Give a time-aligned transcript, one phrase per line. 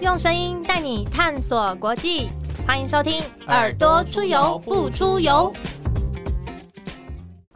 [0.00, 2.28] 用声音带你探索国际，
[2.64, 5.52] 欢迎收听《耳朵出游不出游》。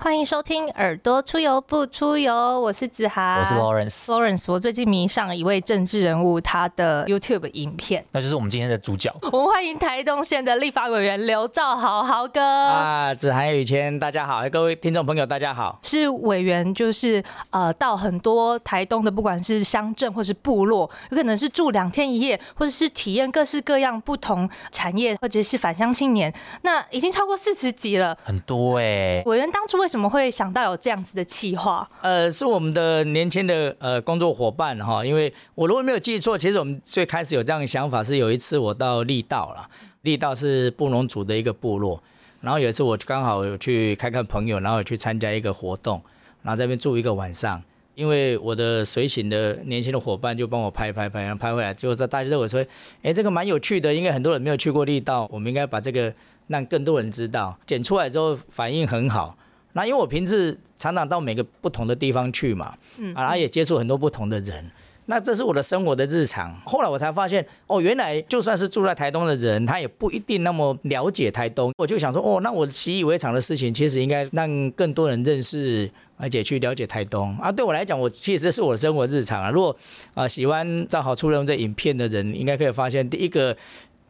[0.02, 4.06] 欢迎收听《耳朵出游不出游》，我是子涵，我是 Lawrence。
[4.06, 9.14] Lawrence，我最近迷上了一位政治人物，他的 YouTube 影片，那就是我们今天的主角。
[9.30, 15.78] 我们欢迎台东县的立法委员刘兆豪豪哥啊，子涵雨谦，大家好，各位听众朋友，大家好。
[15.84, 26.34] 是委员，就是呃，到很多台东的，不管是乡镇或是部落，有可能是住两天一夜，或者是体验各式各样不同产业，或者是返乡青年。
[26.62, 29.22] 那已经超过四十集了，很多哎。
[29.26, 31.86] 委员当初为怎么会想到有这样子的企划？
[32.00, 39.68] 呃，是我们的年轻的呃工作伙伴哈，因为我如果没有记错，其实我们最开始有这样的想法是有一次我到力道了，
[40.00, 42.02] 力道是布农族的一个部落，
[42.40, 46.00] 然后有一次我刚好有去看看朋友，然后有去参加一个活动，
[46.40, 47.62] 然后在那边住一个晚上，
[47.94, 52.64] 因为我的随行的年轻的伙伴就帮我拍拍拍，然后拍回来，结果大家认为说，
[53.02, 56.10] 哎，这个蛮有趣的，应该很多人没有去过力道，我们应该把这个
[56.46, 59.36] 让更多人知道，剪出来之后反应很好。
[59.74, 64.70] 那因为我平时常常到每个不同的地方去嘛，嗯，啊，也接触很多不同的人，
[65.06, 66.54] 那这是我的生活的日常。
[66.64, 71.72] 后来我才发现，哦，原来就算是住在台东的人，他也不一定那么了解台东。
[71.78, 77.36] 我就想说，哦，那我习以为常的事情，其实应该让更多人认识，而且去了解台东。
[77.38, 79.50] 啊，对我来讲，我其实这是我的生活日常啊。
[79.50, 79.74] 如果
[80.14, 83.56] 啊喜欢正好出任这影片的人，应该可以发现，第一个。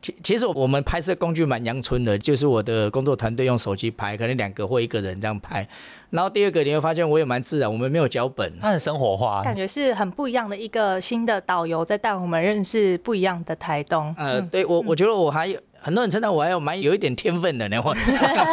[0.02, 5.66] 其其实我们拍摄工具蛮阳春的，就是我的工作团队用手机拍，可能两个或一个人这样拍。
[6.10, 14.14] 然后第二个你会发现我也蛮自然，我们没有脚本，它很生活化，感觉是很不一样的一个新的导游在带我们认识不一样的台东。
[14.18, 15.58] 呃，对我我觉得我还有。
[15.82, 17.94] 很多人称赞我还有蛮有一点天分的呢，我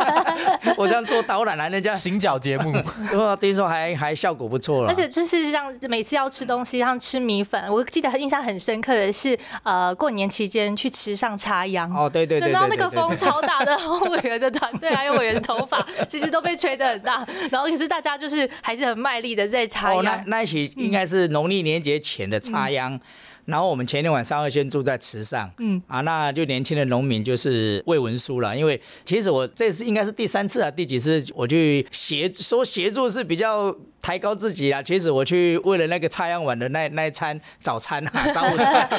[0.76, 2.74] 我这样做导览来人家行脚节目，
[3.18, 4.90] 哇，听说还还效果不错了。
[4.90, 11.90] 而且就是像每次要吃东西，像吃米粉，我记得印象很深刻的是，呃，过年期间去吃上插秧。
[11.94, 12.52] 哦，对对对。
[12.52, 13.78] 然后那个风超大的，
[14.10, 17.26] 委员的团队还有委员的头发，其实都被吹得很大。
[17.52, 20.04] 然后可是大家就是还是很卖力的在插秧。
[20.04, 23.00] 那那一起应该是农历年节前的插秧。
[23.49, 28.55] 然后我们前一天晚上要先住在池上，嗯啊，那就年轻的农民就是魏文书了。
[28.55, 33.76] 因为其实我这次应该是第三次啊，第几次我去协说协助是比较。
[34.02, 34.82] 抬高自己啊！
[34.82, 38.89] 其实我去为了那个插秧碗的那那一餐早餐啊， 早午餐，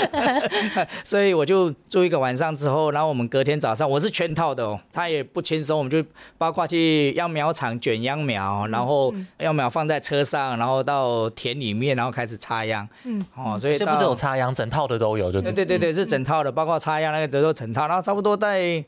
[1.04, 6.04] 所以我就住一个晚上之后，然后我们隔天早上我是全套的哦，他也不轻松，我们就
[6.36, 12.86] 包括去秧苗场卷秧苗，然后秧苗放在车上，然后到田里面，然后开始插秧。
[13.04, 18.84] 嗯，哦，所以这不是有插秧，整套的都有，对对对对对，是整套的，包括插秧那个都整套，然后差不多在。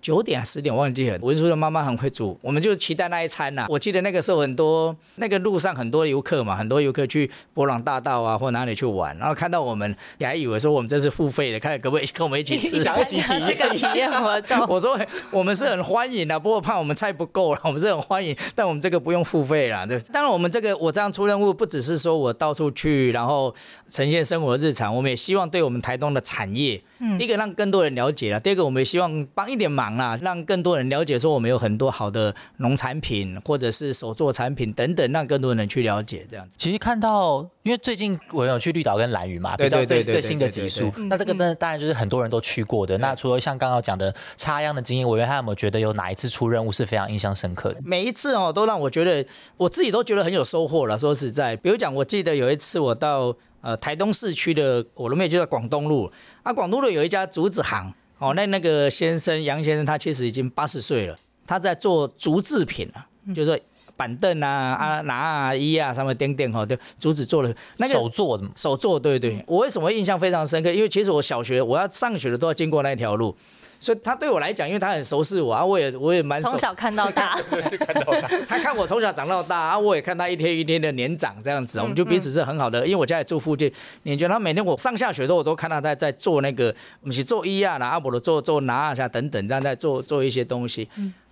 [0.00, 3.66] 九点十点忘记了，文书的妈妈很会煮，我们就期待那一餐呐。
[3.68, 14.66] 我记得那个时候很多那个路上很多游客嘛，很多游客去博朗大道啊或哪里去玩，然后看到我们，也还以为说我们这是付费的，看可不可以 跟我们一起吃，想一起体验这个体验活动。
[14.70, 14.98] 我说
[15.30, 19.86] 我们是很欢迎的，不过怕我们菜不够了， 我们是很欢迎，但我们这个不用付费了。
[19.86, 23.54] 对，当然我们这个我这样出任务，不只是说我到处去，然后
[23.90, 26.80] 呈现生活日常，我们也希望对我们台东的产业。
[27.18, 36.56] 第一个让更多人了解了，第二个我们也希望帮一点忙啦，让更多人了解说我们有很多好的农产品或者是手作产品等等，让更多人去了解这样子。
[36.58, 42.98] 其实看到，因为最近我有去绿岛跟蓝屿嘛，比较最最新的集数，那这个呢当然就是很多人都去过的。
[42.98, 47.80] 那除了像刚刚讲的插秧的经验，委员还有没有觉得有哪一次出任务是非常印象深刻的？
[47.84, 49.24] 每一次哦，都让我觉得
[49.56, 50.98] 我自己都觉得很有收获了。
[50.98, 53.36] 说实在，比如讲，我记得有一次我到。
[53.60, 56.10] 呃，台东市区的我的妹就在广东路
[56.42, 63.60] 啊，广东路有一家竹子行哦，那那个先生杨先生他其实已经八十岁了，他在做竹制品啊，就是
[63.96, 69.42] 板凳啊、啊拿啊、衣啊上面钉钉哈，对，竹子做的那个手做的，手做，对对。
[69.46, 70.72] 我为什么印象非常深刻？
[70.72, 73.36] 因为其实我小学我要上学的都要经过那条路。
[73.80, 78.28] 所以他对我来讲，因为他很熟悉我啊，我也我也蛮从小看到大， 是看到大。
[78.48, 82.86] 他看我从小长到大啊，我也看他一天一天的年长这样子，我们就彼此是很好的。
[82.86, 90.88] 因为我家也住附近，你觉得他每天我上下学都我都看到他在做那个，我们是做医啊，阿伯的做做拿啊下等等这样在做做一些东西。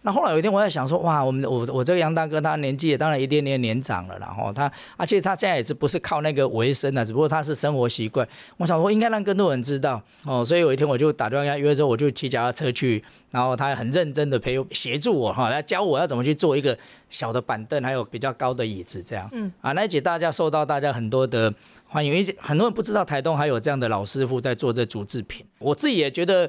[0.06, 8.25] 那后来有一天，我在想说，哇，我们我我这个杨大哥，他年纪也当然一点点年长了，然后他，而且他现在也是不是靠那个为生的，只不过他是生活习惯。
[8.56, 16.79] 我想说，应该让更多人知道哦，所以有一天我就打电话约之后，我就骑脚踏车去，然后他很认真的陪协助我哈，他教我要怎么去做一个
[17.11, 19.29] 小的板凳，还有比较高的椅子这样。
[19.32, 21.53] 嗯，啊，那一节大家受到大家很多的
[21.88, 26.49] 欢迎，因为很多人不知道台东还有这样的老师傅在做这竹制品，我自己也觉得。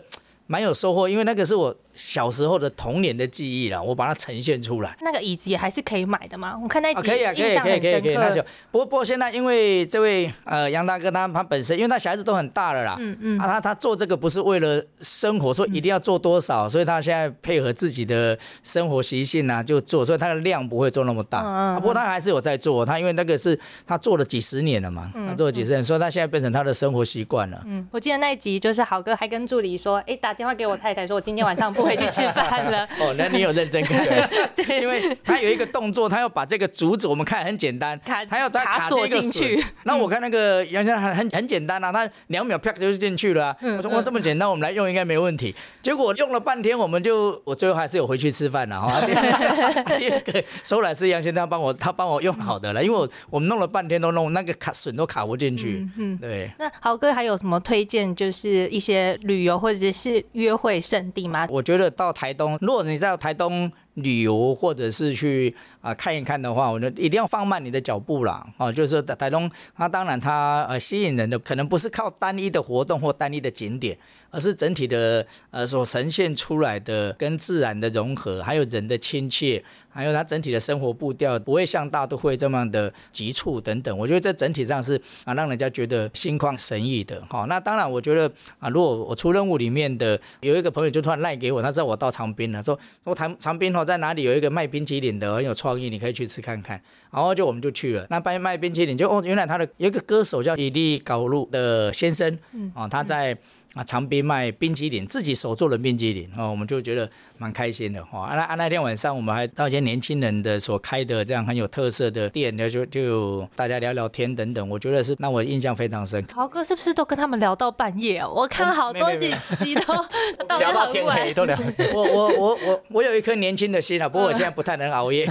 [0.49, 4.95] 蛮有收获，因为那个是我小时候的童年的记忆了，我把它呈现出来。
[5.01, 6.57] 那个椅子也还是可以买的吗？
[6.61, 8.13] 我看那集可以啊，可以，可以，可以，可以。
[8.15, 8.41] 那就
[8.71, 21.41] 不过不过现在因为这位呃杨大哥他他本身，因为他小孩子都很大了啦，嗯嗯，啊他他做这个不是为了生活，说一定要做多少，所以他现在配合自己的生活习性啊，就做，所以他的量不会做那么大。
[21.41, 21.81] 嗯嗯。
[21.81, 27.63] 不过他还是有在做，他因为那个是他做了几十年了嘛，他做了几十年，所以他现在变成他的生活习惯了。
[27.65, 32.85] 嗯，我记得那一集就是豪哥还跟助理说，哎，打电话给我太太说，我今天晚上不回去吃饭了。
[32.99, 34.05] 哦，那你有认真看？
[34.55, 39.63] 对，因为他有一个动作，他要把这个竹子，我们看很简单，他要他卡锁进去。
[39.83, 43.55] 那我看那个杨先生很很很简单啊，他两秒啪就进去了。
[43.61, 45.55] 我说哇，这么简单，我们来用应该没问题。
[45.81, 49.01] 结果用了半天，我们就我最后还是有回去吃饭了哈。
[49.97, 55.87] 第二个收来是杨先生帮我，他帮我用好的了，因为我我们弄了半天都弄那个卡笋都卡不进去。
[55.97, 56.51] 嗯，对。
[56.57, 58.07] 那豪哥还有什么推荐？
[58.15, 61.45] 就是一些旅游或者是约会圣地吗？
[61.51, 63.71] 我觉得到台东，如果你在台东。
[63.97, 68.45] 旅游或者是去啊看一看的话，我觉得一定要放慢你的脚步啦。
[68.55, 73.97] 啊，就是说台东，它当然它呃吸引人的可能不是靠单一的活动或单一的景点，
[74.29, 79.63] 而是整体的呃所呈现出来的跟自然的融合，还有人的亲切。
[79.97, 84.93] 还有它整体的生活步调不会像大都会这么的急促等等，我觉得这整体上是
[85.25, 87.45] 啊让人家觉得心旷神怡的哈。
[87.49, 96.79] 那当然，我觉得啊，如果我出任务里面的有一个朋友就突然赖给我，他知道我到长滨了，说说长长滨哦在哪里有一个卖冰淇淋的很有创意，你可以去吃看看。
[97.11, 103.35] 然后就我们就去了，那卖卖冰淇淋就哦原来他的有一个歌手叫伊利高路的先生，嗯啊他在。
[103.77, 107.07] 啊，长滨卖冰淇淋，自己手做的冰淇淋哦，我们就觉得
[107.37, 108.27] 蛮开心的哈。
[108.33, 116.25] 那啊那天晚上，我们还到一些年轻人的所开的这样很有特色的店，那就就大家聊聊天等等，我觉得是让我印象非常深。
[116.33, 118.33] 豪哥是不是都跟他们聊到半夜哦？
[118.35, 119.93] 我看好多几集都
[120.57, 121.55] 聊到天黑都聊。
[121.93, 125.29] 我我我我我有一颗年轻的心啊，不过我现在不太能熬夜。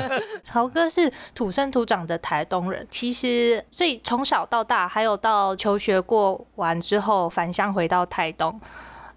[0.50, 7.85] 豪哥是土生土长的台东人，其实所以从小到大，还有到求学过完之后返乡回。
[7.86, 8.60] 到台东，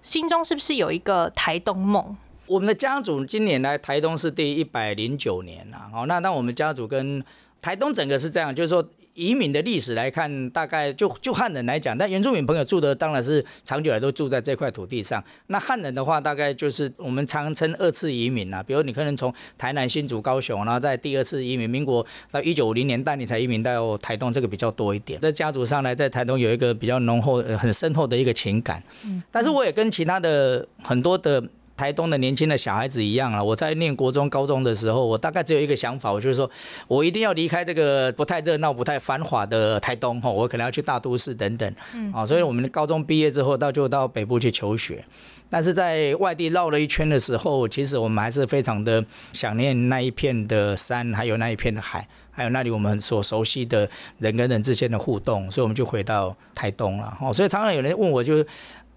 [0.02, 2.16] 心中是不是有一个台东梦？
[2.48, 5.90] 我们的家族今年来台东是第一百零九年了。
[5.94, 7.24] 哦，那那我们家族跟
[7.62, 8.84] 台东整个是这样，就是说。
[9.20, 15.22] 移民的历史来看，大概就就汉人来讲，但原住民朋友住的当然是长久来都住在这块土地上。
[15.48, 25.20] 那汉人的话，大概就是我们常称二次移民啊，比如你可能从台南、新竹、高雄，然后在第二次移民，民国到一九五零年代你才移民到台东，这个比较多一点。
[25.20, 28.82] 在家族上来，在台东有一个比较浓厚、很深厚的一个情感。
[29.06, 31.44] 嗯，但是我也跟其他的很多的。
[31.80, 33.42] 台东的年轻的小孩子一样啊！
[33.42, 36.50] 我在念国中、高中的时候，我大概只有一个想法，我就是说
[36.90, 41.74] 我一定要离开这个不太热闹、不太繁华的台东哈，我可能要去大都市等等。
[41.96, 45.02] 嗯，啊，所以我们高中毕业之后，到就到北部去求学。
[45.50, 49.02] 但是在外地绕了一圈的时候，其实我们还是非常的
[49.32, 57.18] 想念那一片的山，还有那一片的海，还有那里我们所熟悉的人跟人之间的互动，所以我们就回到台东了。
[57.22, 58.46] 哦，所以常常有人问我，就是。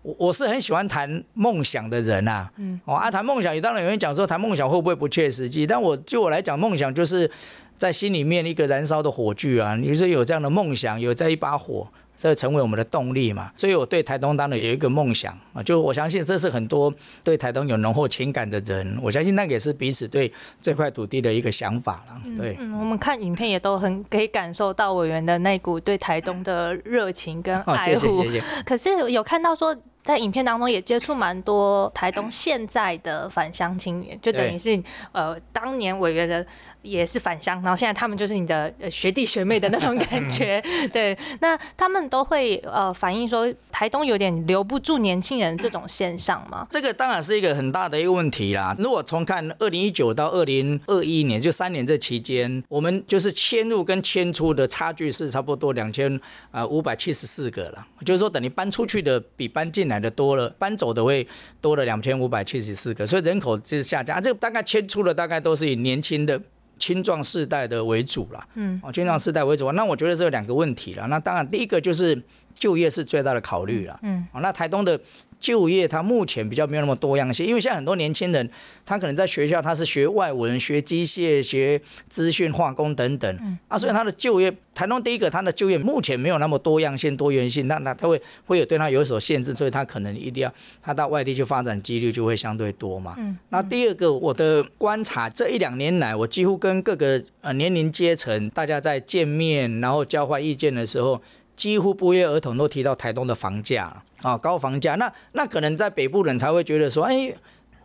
[0.03, 7.31] 我我是很喜欢谈梦想的人呐，嗯，哦啊，谈梦想，也当然有人讲说谈梦想会不会不切实际，但我就我来讲，梦想就是
[7.77, 11.87] 在心里面一个燃烧的火炬啊，你说有这样的梦想，有这一把火，
[12.23, 28.25] 这成为我们的动力嘛，所以我对台东当然有一个梦想啊，就我相信这是很多对台东有浓厚情感的人，我相信那个也是彼此对这块土地的一个想法了，对，嗯，我们看影片也都很可以感受到委员的那股对台东的热情跟爱护，
[28.65, 29.77] 可是有看到说。
[30.05, 34.83] 在影片当中也接触蛮多台东现在的返乡青年，就等于是
[35.13, 36.45] 呃当年委员的
[36.83, 40.61] 也是返乡，然后现在他们就是你的学弟学妹的那种感 觉。
[40.93, 46.67] 对，那他们都会呃反映说台东有点留不住年轻人这种现象吗？
[46.71, 48.75] 这个当然是一个很大的一个问题啦。
[48.79, 61.27] 如果从看二零一九到二零二一年，就三年这期间，我们就是迁入跟迁出的差距是差不多两千呃五百七十四个了，就是说等于搬出去的比搬进来的多了，搬走的会
[61.61, 64.23] 多了两千五百七十四个，所以人口就是下降。
[64.23, 66.41] 这个大概迁出的大概都是以年轻的
[66.79, 69.71] 青壮世代的为主了，嗯，哦，青壮世代为主。
[69.73, 71.07] 那我觉得这有两个问题了。
[71.07, 72.21] 那当然第一个就是
[72.63, 75.01] 就业是最大的考虑了，嗯，哦，那台东的。
[75.43, 78.49] 就业它目前比较没有那么多样性，因为现在很多年轻人，
[78.87, 93.17] 他可能在学校他是学外文、学机械、学资讯、化工等等，嗯啊，所以他的就业，台东第一个，他的就业目前没有那么多样性、多元性，那那他会会有对他有所限制，所以他可能一定要他到外地去发展几率就会相对多嘛。
[93.19, 101.21] 嗯，那第二个，我的观察这一两年来，我几乎跟各个呃年龄阶层大家在见面，然后交换意见的时候。
[101.57, 104.95] 几乎不约而同都提到台东的房价啊，高房价。
[104.97, 107.33] 那那可能在北部人才会觉得说，哎，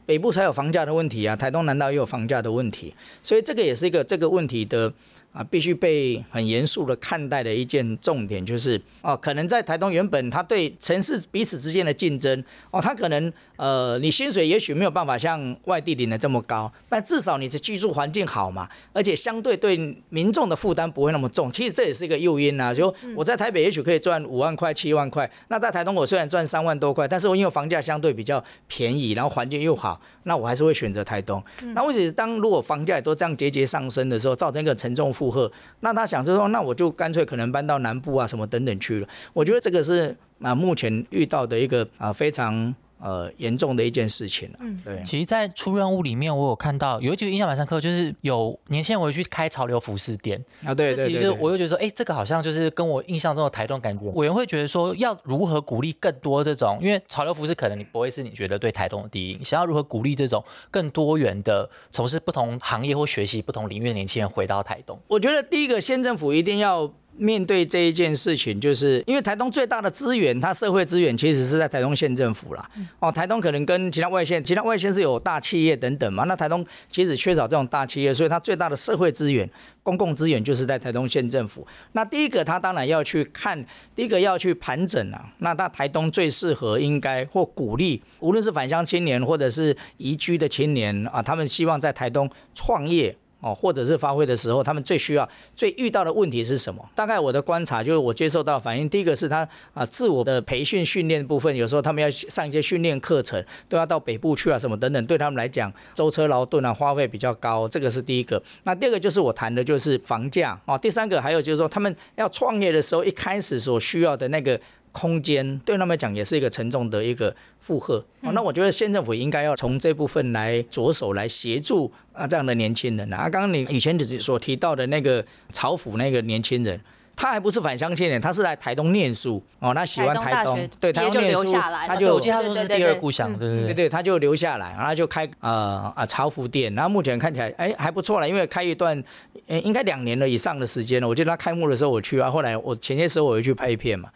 [0.06, 2.94] 北部才有房价的问题啊，台东难道也有房价的问题？
[3.22, 4.92] 所以这个也是一个这个问题的。
[5.34, 19.78] 啊，必须被很严肃的看待的一件重点就是，哦，可能在台东原本他对城市彼此之间的竞争，哦，他可能呃，你薪水也许没有办法像外地领的这么高，但至少你的居住环境好嘛，而且相对对
[20.10, 21.52] 民众的负担不会那么重。
[21.52, 31.44] 其实这也是一个诱因啊，就我在台北也许可以赚五万块、七万块，那在台东我虽然赚三万多块，但是我因为房价相对比较便宜，然后环境又好，那我还是会选择台东。
[31.74, 35.18] 那为什么当如果房价也都这样节节上升的时候，造成一个沉重负？
[35.28, 39.08] 负荷，那他想就说，那我就干脆可能搬到南部啊，什么等等去了。
[39.34, 42.74] 我觉得这个是啊，目前遇到的一个啊非常。
[43.00, 44.58] 呃，严重的一件事情了。
[44.62, 45.04] 嗯，对。
[45.06, 50.74] 其实，在出任务里面，我有看到有几个印象蛮深刻，就是有年轻人回去开潮流服饰店啊。
[50.74, 51.14] 对对对。
[51.14, 54.06] 其实我又觉得说，哎，这个好像就是跟我印象中的台东感觉。
[54.16, 65.00] 委员会觉得说，要如何鼓励更多这种，因为潮流服饰可能你不会是你觉得对台东的第一，想要如何鼓励这种更多元的从事不同行业或学习不同领域的年轻人回到台东？
[65.08, 66.92] 我觉得第一个县政府一定要。
[67.18, 72.70] 面对这一件事情，就是因为台东最大的资源，它社会资源其实是在台东县政府啦。
[73.00, 76.24] 哦，台东可能跟其他外县，其他外县是有大企业等等嘛。
[76.26, 79.50] 那台东其实缺少这种大企业，所以它最大的社会资源、
[79.84, 81.66] 公共资源就是在台东县政府。
[81.94, 85.34] 那第一个，他当然要去看，第一个要去盘整啊。
[85.40, 93.16] 那那台东最适合应该或鼓励，无论是返乡青年或者是移居的青年啊，他们希望在台东创业。
[93.48, 96.84] 哦，或者是发挥的时候，他们最需要、最遇到的问题是什么？
[96.94, 108.42] 大概我的观察就是，我接受到反应，第一个是他啊，自我的培训训练部分，有时候他们要上一些训练课程，都要到北部去啊，什么等等，对他们来讲，舟车劳顿啊，花费比较高，这个是第一个。
[108.64, 114.60] 那第二个就是我谈的就是房价哦，第三个还有就是说，他们要创业的时候，一开始所需要的那个。
[114.98, 118.32] 空间对他们讲也是一个沉重的一个负荷哦。
[118.34, 123.30] 那我觉得县政府应该要从这部分来着手来协助啊这样的年轻人啊。
[123.30, 125.24] 刚刚你以前所提到的那个
[125.54, 126.82] 曹府那个年轻人，
[127.16, 129.72] 他还不是返乡青年，他是来台东念书哦。
[129.72, 136.74] 他喜欢台东，对台东念书，他就我记得他说是第二故乡，对对对对，他就留下来，然后就开呃啊潮服店。
[136.74, 139.04] 然后目前看起来哎还不错了，因为开一段
[139.48, 141.08] 应该两年了以上的时间了。
[141.08, 144.10] 我记得他开幕的时候我去啊，后来我前些时候我又去拍片嘛。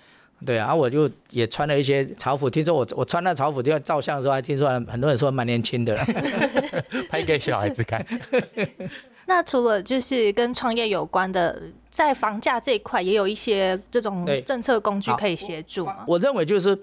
[0.46, 2.50] 对啊，我就也穿了一些潮服。
[2.50, 5.96] 听说我我穿那潮服，就要照相的时候，还听说很多人说蛮年轻的，
[7.10, 8.06] 拍给小孩子看。
[9.28, 16.04] 那除了就是跟创业有关的，在房价这一块，也有一些这种政策工具可以协助吗？
[16.08, 16.78] 我认为就是。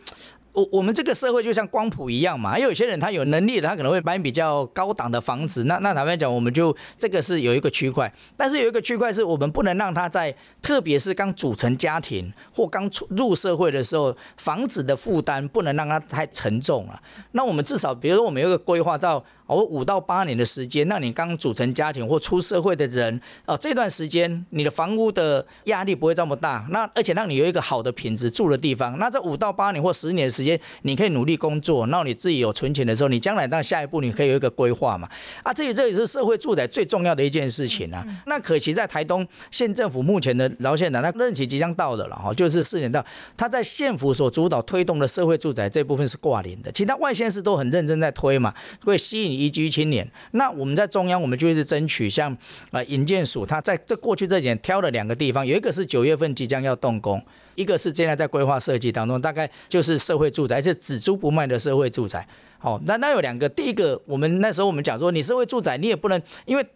[0.53, 5.65] 我我们这个社会就像光谱一样嘛，还有些人他有能力的，他可能会买比较高档的房子。
[5.65, 17.01] 那那坦白讲，我们就这个是有一个区块，但是有一个区块是我们不能让他在，特别是刚组成家庭或刚出入社会的时候，房子的负担不能让他太沉重了。
[17.33, 19.25] 那我们至少，比如说我们有个规划到。
[19.49, 28.99] 哦，五到八年的时间，那你刚组成家庭或出社会的人，哦，这段时间你的房屋的压力不会这么大，那而且让你有一个好的品质住的地方。
[28.99, 35.09] 那这五到八年或十年的时间，你可以努力工作，那你自己有存钱的时候，你将来到下一步你可以有一个规划嘛。
[35.43, 38.05] 啊，这里这也是社会住宅最重要的一件事情啊。
[38.27, 43.03] 那可惜在台东县政府目前的饶县长，他任期即将到的了哈，就是四年到，
[43.35, 48.53] 他在县府所主导推动的社会住宅这部分是挂零的，其他外县市都很认真在推嘛，
[48.85, 49.38] 会吸引。
[49.39, 52.37] 宜居青年，那我们在中央，我们就是争取，像
[52.71, 57.23] 呃引建署，他在这过去这几年挑了两个地方，有一个是九月份即将要动工，
[57.55, 62.27] 一个是现在在规划设计当中，大概就是社会住宅，是只租不卖的社会住宅。
[62.59, 66.67] 好，那那有两个，第一个，我们那时候我们讲说，你社会住宅，你也不能因为。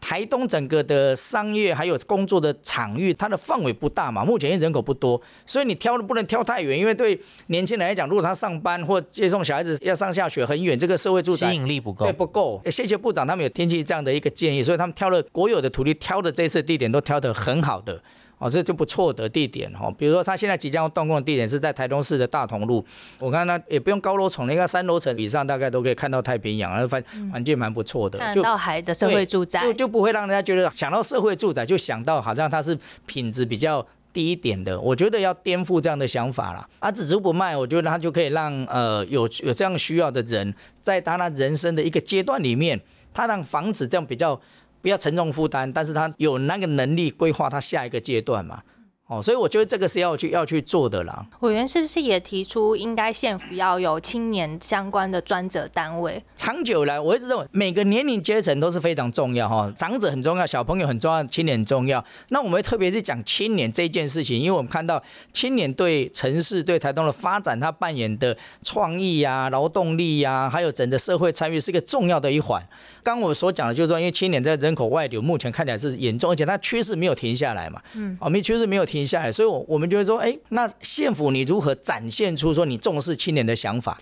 [0.00, 12.60] 台东整个的商业还有工作的场域，它的范围不大嘛，目前因为人口不多，所以你挑的不能挑太远，因为对年轻人来讲，如果他上班或接送小孩子要上下学很远，这个社会住宅吸引力不够，对不够。
[12.70, 18.02] 谢谢部长，他们有听取这样的一个建议，所以他们挑了国有的土地，挑的这次地点都挑的很好的。
[18.38, 19.92] 哦，这就不错的地点哦。
[19.98, 22.84] 比如说，他现在即将动工的地点是在台东市的大同路。
[23.18, 27.02] 我看他也不用高楼层，应该三楼层以上大概都可以看到太平洋，然后环
[27.32, 28.18] 环境蛮不错的。
[28.18, 34.80] 看到海的社会住宅，就就不会让人家觉得想到社会住宅就想到好像它是品质比较低一点的。
[34.80, 36.68] 我觉得要颠覆这样的想法了。
[36.78, 42.80] 啊，只租不卖，我觉得他就可以让呃有有这样需要的人，在他那人生的一个阶段里面，
[43.12, 44.40] 他让房子这样比较。
[44.80, 48.62] 不要沉重负担，但是他有那个能力规划他下一个阶段嘛？
[49.08, 51.26] 哦，所以我觉得这个是要去要去做的啦。
[51.40, 56.22] 委员是不是也提出，应该县府要有青年相关的专责单位？
[56.36, 62.04] 长久来，我一直认为每个年龄阶层都是非常重要哈，长者很重要，小朋友很重要，青年很重要。
[62.28, 72.62] 那我们特别是讲青年这件事情，因为我们看到青年对城市、对台东的发展，他扮演的创意呀、劳动力呀，还有整个社会参与，是一个重要的一环。
[73.08, 77.80] 刚我所讲的，就是说，因为青年在人口外流，目前看起来是严重，而且它趋势没有停下来嘛。
[77.94, 83.98] 嗯，我们趋势没有停下来，所以，我我们就会说，哎，那县府你如何展现出说你重视青年的想法？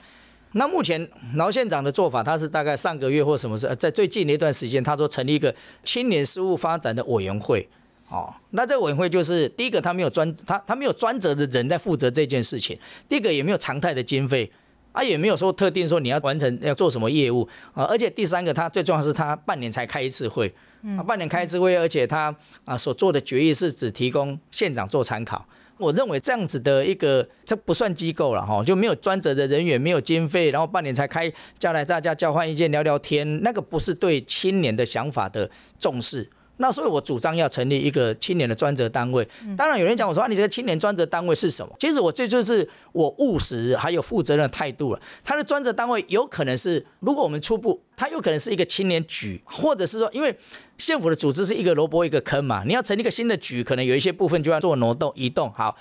[0.55, 7.69] 那目前劳县长的做法，他是大概上个月或什么时候，在最近的一段时间，他说成立一个青年事务发展的委员会。
[8.09, 12.77] 哦，那这委员会就是第一个，他没有专他他没有专责的人在负责这件事情；
[13.09, 14.51] 第一个也没有常态的经费。
[14.97, 20.51] 啊，也没有说特定说你要完成要做什么业务啊，而且第三个，他最重要是他半年才开一次会，
[20.97, 22.35] 啊，半年开一次会，而且他
[22.65, 25.47] 啊所做的决议是只提供县长做参考。
[25.77, 36.27] 我认为这样子的一个，这不算机构了哈，就没有专责的人员，没有经费，然后半年才开，叫来大家交换意见聊聊天，那个不是对青年的想法的重视。
[36.59, 39.27] 那所以，我主张要成立一个青年的专责单位。
[39.57, 41.75] 当然，有人讲我说啊，你这个青年专责单位是什么？
[41.79, 45.01] 其实我这就是我务实还有负责任的态度了。
[45.25, 50.35] 他的专责单位有可能是，如果我们初步，他有可能是一个青年局，或者是说，因为
[50.79, 55.53] 县府的组织是一个萝卜一个坑嘛，你要成立一个新的局，可能有一些部分就要做挪动移动。
[55.53, 55.77] 好。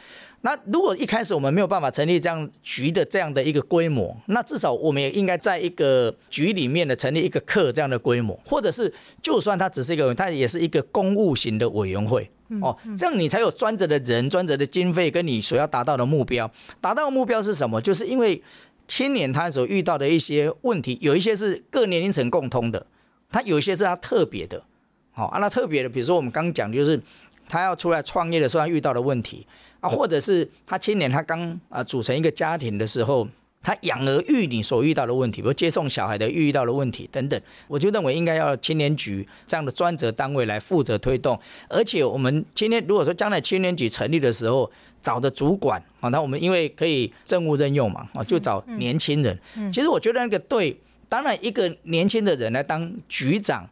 [0.45, 12.29] 那如果一开始我们没有办法成立这样局的这样的一个规模，那至少我们也应该在一个局里面的成立一个课这样的规模，或者是就算它只是一个，它也是一个公务型的委员会
[12.61, 16.49] 哦，这样你才有专责的人、专责的经费跟你所要达到的目标。
[16.79, 17.81] 达到的目标是什么？
[17.81, 18.39] 就是因为
[18.87, 22.85] 青年他所遇到的一些问题，有一些是各年龄层共通的，
[23.31, 24.63] 他有一些是他特别的。
[25.11, 27.01] 好，啊，那特别的，比如说我们刚讲的就是
[27.49, 29.47] 他要出来创业的时候他遇到的问题。
[29.85, 33.27] 啊，或者是他青年他刚啊组成一个家庭的时候，
[33.61, 41.39] 他养儿育女所遇到的问题，比如接送小孩的遇到的问题等等，我就认为应该要青年局这样的专责单位来负责推动。
[41.69, 49.37] 而且我们今天如果说将来青年局成立的时候找的主管啊，那我们因为可以政务任用嘛，啊就找年轻人。
[49.71, 50.75] 其实我觉得那个对，
[51.07, 53.69] 当然一个年轻的人来当局长，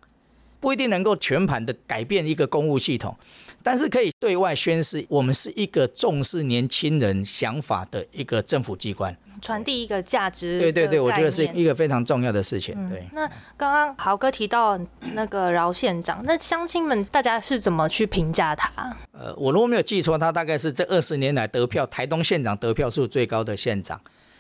[0.64, 3.14] 不一定能够全盘的改变一个公务系统。
[3.62, 10.60] 但是可以对外宣示，我们是一个重视年轻人想法的一个政府机关，传递一个价值。
[10.60, 12.74] 对对对，我觉得是一个非常重要的事情。
[12.90, 13.04] 对。
[13.12, 14.80] 那刚刚豪哥提到
[15.14, 18.96] 那个饶县长，那乡亲们大家是怎么去评价他？
[19.12, 24.00] 呃，我如果没有记错，他大概是这二十年来得票台东县长得票数最高的县长，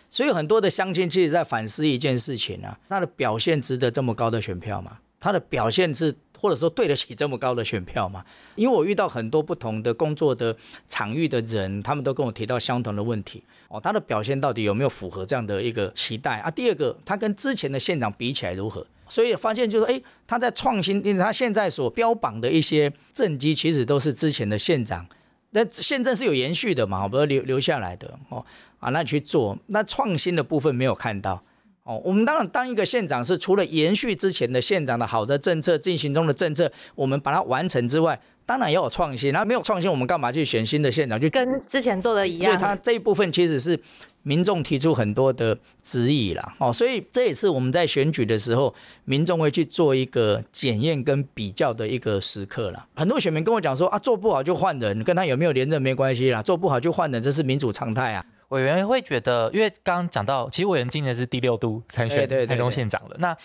[0.09, 4.97] 所以很多的乡亲其实在反思一件事情啊，他的表现值得这么高的选票吗？
[5.23, 6.13] 他的表现是。
[6.43, 8.21] 或者说对得起这么高的选票吗？
[8.55, 10.53] 因为我遇到很多不同的工作的
[10.89, 16.51] 场域的人，他们都跟我提到相同的问题哦，他的表现到底有没有符合这样的一个期待啊？
[16.51, 18.85] 第二个，他跟之前的县长比起来如何？
[19.07, 25.07] 所以发现就是说，哎，他在创新，因为他现在所标榜的一些政绩，其实都是之前的县长，
[25.51, 28.45] 那县政是有延续的嘛，不是留留下来的哦
[28.79, 31.41] 啊，那你去做，那创新的部分没有看到。
[31.83, 39.33] 哦，我们当然当一个县长是除了延续之前的县长的好的政策进行中的政策，我们把它完成之外，当然要有创新。
[39.33, 41.19] 那没有创新，我们干嘛去选新的县长？
[41.19, 42.51] 就跟之前做的一样。
[42.51, 43.77] 所以他这一部分其实是
[44.21, 46.55] 民众提出很多的质疑啦。
[46.57, 52.87] 哦，所以这也是我们在选举的时候，民众会去做一个检验跟比较的一个时刻了。
[52.95, 58.25] 很多选民跟我讲说啊，做不好就换人，跟他有没有连任没关系啦，做不好就换人，这是民主常态啊。
[58.53, 63.15] 委员会觉得，因为刚刚讲到，其实委员今年是第六度参选台中县长了。
[63.17, 63.35] 那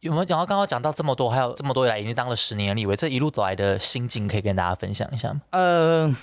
[0.00, 5.40] 有没有讲到刚刚讲到这么多，还有这么多以来已经当了十年立委，这一路走来的心境，可以跟大家分享一下吗？
[5.50, 6.14] 呃，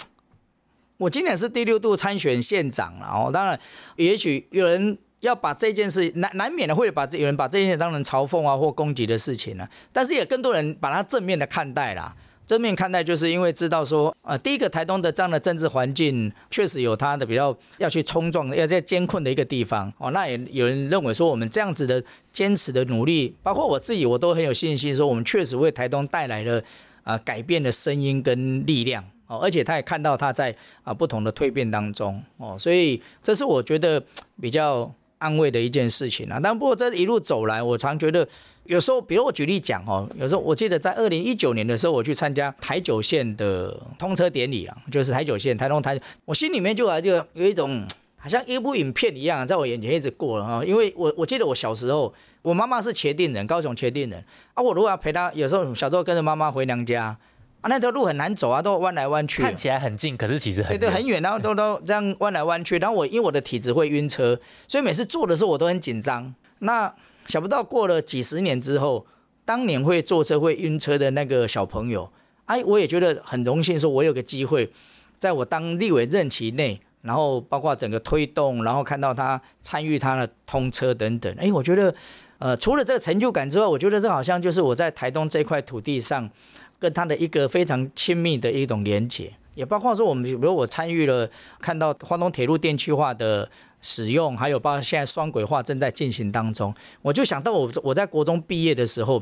[0.97, 3.31] 我今年是第六度参选县长了哦。
[3.31, 3.57] 当然，
[3.95, 12.13] 也许有人要把这件事难难免的会把有人把这件事当成嘲讽啊或攻击的事情呢，但是也更多人把它正面的看待啦。
[12.53, 20.11] 正面看待，就是因为知道说，呃，第一个台东的这样的政治环境确实有它的比较要去冲撞、要在艰困的一个地方哦。
[20.11, 26.61] 那也有人认为说，我们这样子的坚持的努力，包括我自己，我都很有信心说，我们确实为台东带来了
[27.01, 29.39] 啊改变的声音跟力量哦。
[29.39, 33.99] 而且他也看到他在啊不同的蜕变当中哦，所以这是我觉得
[34.39, 36.39] 比较安慰的一件事情啊。
[36.39, 38.29] 但不过这一路走来，我常觉得。
[38.65, 47.85] 有时候，比如我举例讲哦，有时候我记得在二零一九年的时候，我去参加台九线的通车典礼啊，就是台九线台东台，我心里面就啊就有一种
[48.17, 50.63] 好像一部影片一样，在我眼前一直过了哈。
[50.63, 54.23] 因为我我记得我小时候，我妈妈是茄定人，高雄茄定人
[54.53, 57.17] 啊，我如果要陪她，有时候小时候跟着妈妈回娘家，
[57.59, 59.41] 啊，那条路很难走啊，都弯来弯去。
[59.41, 62.77] 看起来很近，可是其实很对对很远，然后都都这样弯来弯去。
[62.77, 66.33] 然后我因为我的体质会晕车，所以每次坐的时候我都很紧张。
[66.59, 66.93] 那
[67.27, 69.05] 想不到过了几十年之后，
[69.45, 72.09] 当年会坐车会晕车的那个小朋友，
[72.45, 74.71] 哎，我也觉得很荣幸，说我有个机会，
[75.17, 81.93] 在我当立委任期内，然后包括整个推动，然后看到他参与他的通车等等，哎，我觉得，
[82.39, 86.29] 呃，除了这个成就感之外，我觉得这好像就是我在台东这块土地上。
[86.79, 91.29] 跟他的一个非常亲密的一种连接，也包括说我们，比如我参与了
[91.61, 93.49] 看到花东铁路电气化的
[93.83, 99.21] 使用，还有包括现在双轨化正在进行当中，我就想到我我在国中毕业的时候，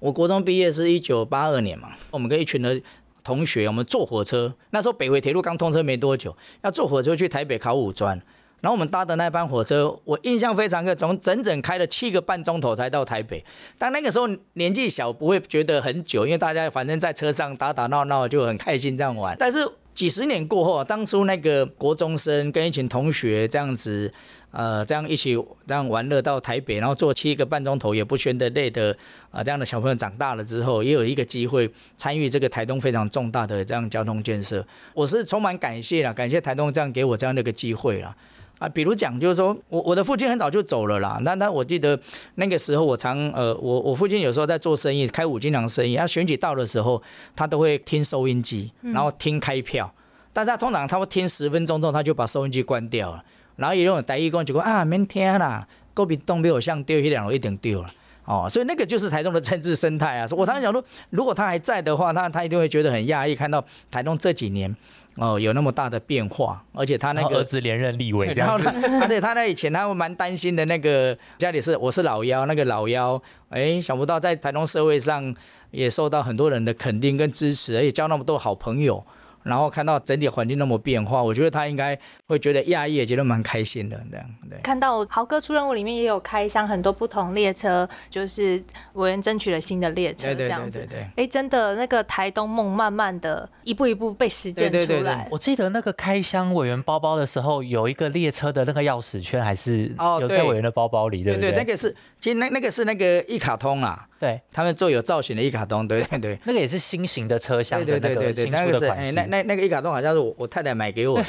[0.00, 2.78] 我国中毕业是一九八二年嘛，我们跟一群的
[3.22, 8.20] 同学，我们坐火车，那时候北回铁路刚通车没多久，要坐火车去台北考五专。
[8.62, 13.44] 然后我们搭的那班火车，我印象非常深，从整整开了七个半钟头才到台北。
[13.78, 19.36] 但那个时候年纪小，不会觉得很久，因为大家反正在车上打打闹闹就很开心这样玩。
[19.38, 19.64] 但是
[19.96, 24.12] 几十年过后，当初那个国中生跟一群同学这样子，
[24.50, 25.34] 呃，这样一起
[25.66, 28.94] 这样玩乐到台北，然后坐七个半钟头也不嫌的累的
[29.30, 34.62] 啊，这样的小朋友长大了之后，也有一个机会参与这个台东非常重大的这样交通建设。
[34.92, 38.14] 我是充满感谢啦，感谢台东这样给我这样的一个机会啦。
[38.58, 41.18] 啊，比如讲，就是说我我的父亲很早就走了啦。
[41.22, 41.98] 那那我记得
[42.36, 45.94] 那个时候，我常呃，我我父亲有时候在做生意，开五金行生意。
[45.96, 47.02] 他选举到的时候，
[47.34, 49.92] 他都会听收音机，然后听开票。
[50.32, 53.22] 但是他通常他会听十分钟之后，他就把收音机关掉了。
[53.56, 57.90] 然后也有台义工就讲啊，明天啦，高比东比我像丢一两楼一点丢了。
[58.24, 60.26] 哦，所以那个就是台东的政治生态啊。
[60.32, 64.74] 我常常讲说，如果他还在的话，他他一定会觉得很讶异，看到台东这几年。
[65.16, 68.68] 哦，有那么大的变化，而且他那个儿子连任立委这样子，
[69.00, 75.34] 而且他那以前他会蛮担心的那个家里是我是老幺，那个老幺，哎，想不到在台东社会上
[75.70, 79.04] 也受到很多人的肯定跟支持，而且交那么多好朋友。
[79.46, 84.26] 然后看到整体环境那么变化，我觉得他应该会觉得亚裔也觉得蛮开心的这样。
[84.50, 88.62] 对，看到豪哥出任务里面也有开箱很多不同列车，就是
[88.94, 90.78] 委员争取了新的列车这样子。
[90.78, 95.28] 对对对哎，真的那个台东梦慢慢的一步一步被实践出来。
[95.30, 101.52] 我记得那个开箱委员包包的时候，有一个列车的那个钥匙圈还是有在委员的包包里，对不对？
[101.52, 104.08] 对，那个是其实那那个是那个一卡通啊。
[104.18, 109.14] 对他们做有造型的一卡通，对对对，那个也是新型的车厢的那个新出的款式。
[109.14, 111.24] 那那那个一卡通好像是我我太太买给我的。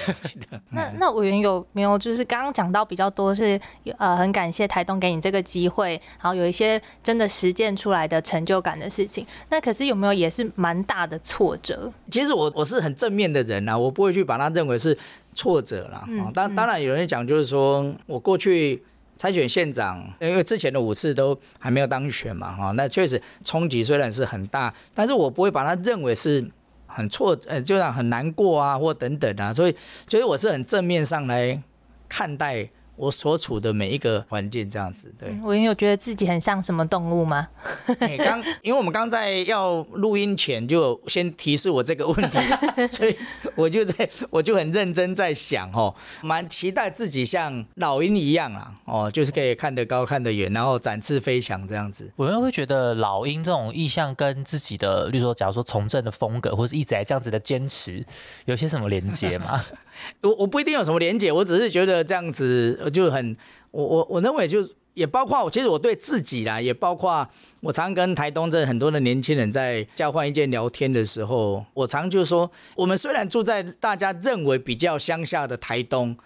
[0.72, 3.60] 那那委员有没有就是刚刚讲到比较多是
[3.98, 9.26] 呃很感谢台东给你这个机会，然后有一些真的实践出来的成就感的事情。
[9.50, 11.92] 那可是有没有也是蛮大的挫折？
[12.10, 14.98] 其实我我是很正面的人呐，我不会去把它认为是
[15.36, 16.08] 挫折啦。
[16.34, 18.82] 当当然有人讲就是说我过去。
[19.18, 26.48] 参选县长，因为之前的五次都还没有当选嘛，哈，那确实冲击虽然是很大，但是我不会把他认为是
[26.86, 29.76] 很挫，呃，就像很难过啊，或等等啊，所以，
[30.08, 31.62] 所以我是很正面上来
[32.08, 32.70] 看待。
[32.98, 37.48] 我所处的每一个环境这样子，对我也有觉得自己很像什么动物吗？
[38.26, 42.38] 刚，因为我们刚在要录音前就先提示我这个问题，
[42.92, 43.16] 所以
[43.56, 52.12] 我就在我就很认真在想哦，蛮期待自己像老鹰一样啊，哦，就是可以看得高看得远，然后展翅飞翔这样子。
[52.16, 58.04] 我们会觉得老鹰这种意象跟自己的，例如说，假如说从政的风格，或是一直在这样子的坚持，
[58.46, 59.64] 有些什么连接吗？
[60.22, 63.36] 我我不一定有什么连结，我只是觉得这样子就很，
[63.72, 67.28] 我我我认为就也包括我，其实我对自己啦，也包括
[67.62, 76.18] 我常跟台东这很多的年轻人在交换意见聊天的时候，我常就说，我们虽然住在大家认为比较乡下的台东，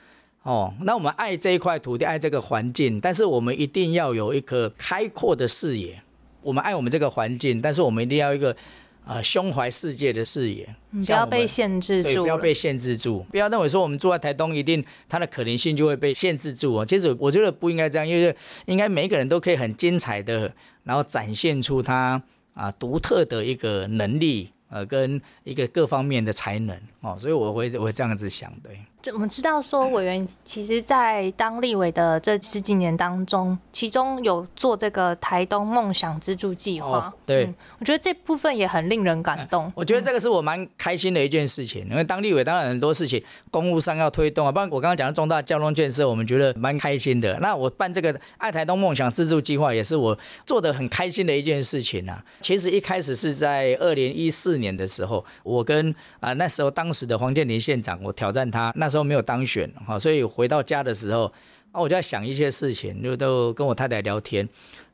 [0.43, 6.01] 哦，那我们爱这一块土地，爱这个环境，但是我们一定要有一个开阔的视野，
[6.41, 8.55] 我们爱我们这个环境，但是我们一定要一个。
[9.03, 16.85] 啊，胸怀世界的视野，不要被限制住，不要被限制住，不要认为说我们住在台东，一定它的可能性就会被限制住哦。
[16.85, 18.33] 其实我觉得不应该这样，因为
[18.65, 22.21] 应该每一个人都可以很精彩的，然后展现出他
[22.53, 27.17] 啊独特的一个能力，呃，跟一个各方面的才能哦。
[27.19, 28.79] 所以我会我会这样子想，对。
[29.11, 37.11] 我们知道说委员 其实，在当立委的这十几年当中，其中有做这个台东梦想资助计划。
[37.25, 39.73] 对，我觉得这部分也很令人感动。
[39.75, 47.35] 我觉得这个是我蛮开心的一件事情，因为当立委当然很多事情公务上要推动啊，不然我刚刚讲的重大交通建设，我们觉得蛮开心的。
[47.39, 52.23] 那我办这个爱台东梦想资助计划，也是我做的很开心的一件事情啊。
[52.39, 58.91] 其实一开始是在二零一四年的时候，我跟啊那时候当当时的黄建林县长，我挑战他那。
[58.91, 61.31] 时候没有当选哈，所以回到家的时候
[61.71, 64.45] 啊，我就在想一些事情，就都跟我太太聊天。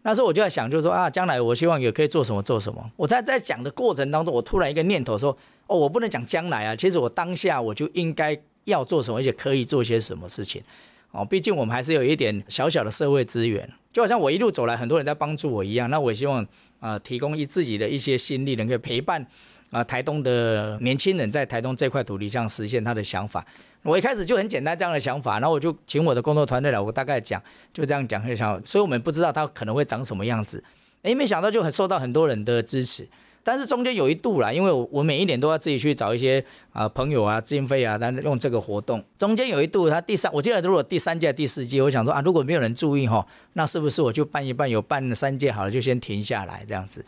[0.03, 2.91] 那时候我就在想，就是说啊，将来我希望也可以做什么做什么。
[2.95, 10.61] 我在在讲的过程当中，我突然一个念头说，哦，我不能讲将来啊，其实我当下我就应该要做什么，而且可以做些什么事情。
[11.09, 15.89] 哦，毕竟我们还是有一点小小的社会资源，就好像我一路走来，很多人在帮助我一样。
[15.89, 16.45] 那我希望
[16.79, 19.25] 啊，提供一自己的一些心力，能够陪伴
[19.71, 23.45] 啊台东的年轻人在台东这块土地上实现他的想法。
[23.83, 30.61] 我一开始就很简单这样的想法，然后我就请我的工作团队来，我大概讲就这样讲一下，所以我们不知道他可能会长什么样子。
[31.03, 33.07] 哎，没想到就很受到很多人的支持。
[33.47, 39.01] 但是中间有一度啦，因为我我每一年都要自己去找一些啊朋友啊经费啊，但用这个活动。
[39.17, 44.69] 中间有一度，他第三，我记得如果第三届、第四届，我想说啊，如果没有人注意哈，那是不是我就办一办？
[44.69, 47.05] 有办三届好了，就先停下来这样子。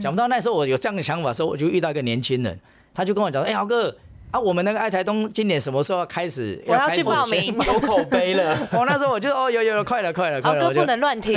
[0.00, 2.56] 想不到那时候我有这样的想法的时候，我就遇到一个年轻人，
[2.94, 3.92] 他就跟我讲，哎，豪哥。
[4.32, 6.58] 啊，我们那个爱台东今年什么时候要开始？
[6.66, 8.66] 我要去报名，有口碑了。
[8.72, 10.62] 我 那时候我就哦，有有了，快了，快了，快了。
[10.62, 11.34] 豪哥不能乱停。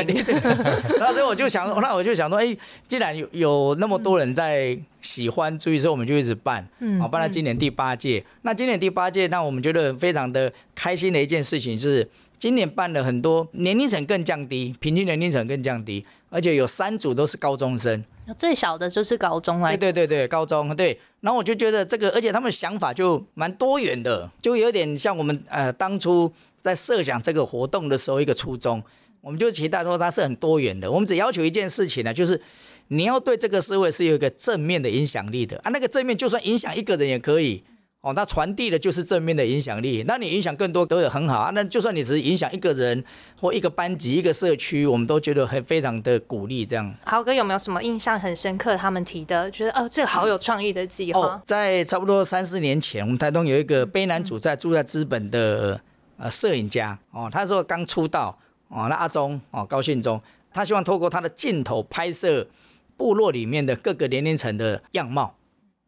[0.97, 2.55] 那时候我就想，那我就想说，哎，
[2.87, 6.65] 既然有有那么多人在喜欢，所以说我们就一直办。
[6.79, 6.97] 嗯。
[7.01, 8.23] 好，办到今年第八届。
[8.43, 18.01] 那今年第八届，那我们觉得非常的开心的一件事情是，今年办了很多年龄层更降低，平均年龄层更降低，而且有三组都是高中生。
[18.33, 20.99] 最小的就是高中来，对对对对，高中对。
[21.21, 28.81] 然后我就觉得这个，而且他们想法就蛮多元的，就有点像我们呃当初在设想这个活动的时候一个初衷，
[29.21, 30.89] 我们就期待说它是很多元的。
[30.89, 32.39] 我们只要求一件事情呢，就是
[32.87, 37.63] 你要对这个社会是有一个正面的影响力的啊，那个正面就算影响一个人也可以。
[38.05, 41.49] 哦，那传递的就是正面的影响力，那你影响更多都有很好啊。
[41.55, 43.03] 那就算你只是影响一个人
[43.41, 46.95] 或一个班级、一个社区，我们都觉得很非常的鼓励这样。
[47.03, 48.77] 豪哥有没有什么印象很深刻？
[48.77, 51.41] 他们提的，觉得哦，这个好有创意的计划。
[51.47, 55.81] 在差不多三四年前，我们台东有一个卑南主在住在资本的
[56.17, 58.37] 呃摄影家哦，他说刚出道
[58.67, 60.21] 哦，那阿忠哦，高信忠，
[60.53, 62.47] 他希望透过他的镜头拍摄
[62.95, 65.35] 部落里面的各个年龄层的样貌。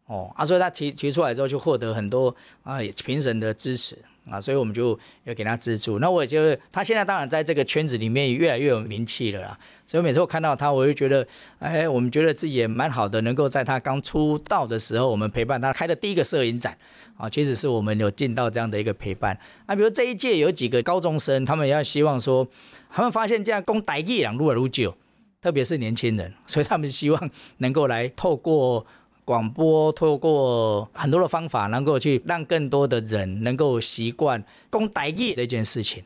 [0.08, 3.98] 哦啊，所以他提提出来之后，就获得很多啊评审的支持
[4.30, 6.00] 啊，所以我们就要给他资助。
[6.00, 9.60] 那我也觉得他现在当然在这个圈子里面也越来越有名气了啦。
[9.86, 11.28] 所以每次我看到他，我就觉得，
[11.60, 16.78] 哎，我们觉得自己也蛮好的，能够在他刚出道的时候，我们陪伴他开的第一个摄影展
[17.17, 19.38] 啊，其实是我们有尽到这样的一个陪伴。
[19.65, 22.48] 啊，比如这一届有几个高中生，他们要希望说，
[22.89, 24.96] 他们发现这样供台一两路而如久，
[25.41, 28.86] 特别是年轻人，所以他们希望能够来透过。
[29.28, 36.02] 广播透过很多的方法，能够去让更多的人能够习惯公台语这件事情，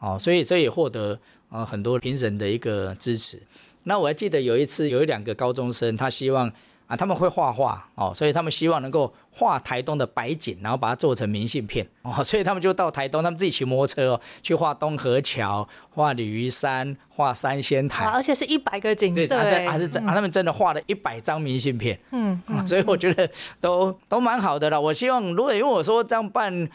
[0.00, 1.16] 哦，所以这也获得
[1.48, 3.40] 呃很多评审的一个支持。
[3.84, 6.52] 那我还记得有一次，有一两个高中生，他希望。
[6.86, 23.28] 啊，他们会画画哦，所以他们希望能够画台东的白景，然后把它做成明信片哦， 所以他们就到台东，他们自己骑摩托车哦，去画东河桥、画鲤鱼山、画三仙台，而且是一百个景色，对，还是真，他们真的画了一百张明信片，嗯， 所以我觉得
[23.60, 24.80] 都都蛮好的了。
[24.80, 26.68] 我希望，如果因为我说这样办，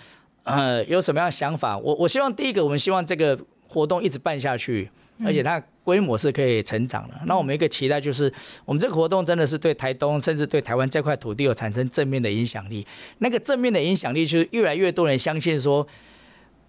[0.44, 1.78] 呃，有什么样的想法？
[1.78, 4.90] 我我希望第一个，我们希望这个活动一直办下去。
[5.24, 7.16] 而且它规模是可以成长的。
[7.26, 8.32] 那我们一个期待就是，
[8.66, 12.86] 我们这个活动真的是对台东，甚至对台湾这块土地有产生正面的影响力。
[13.20, 15.88] 那个正面的影响力就是越来越多人相信说，